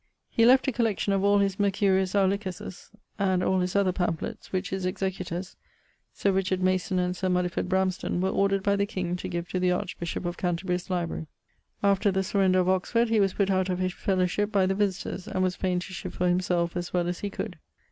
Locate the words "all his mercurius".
1.23-2.15